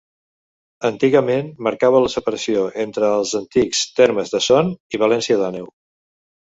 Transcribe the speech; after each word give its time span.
Antigament 0.87 1.51
marcava 1.67 2.01
la 2.05 2.11
separació 2.15 2.65
entre 2.87 3.13
els 3.21 3.37
antics 3.43 3.87
termes 4.01 4.35
de 4.37 4.43
Son 4.51 4.77
i 4.99 5.03
València 5.07 5.41
d'Àneu. 5.45 5.75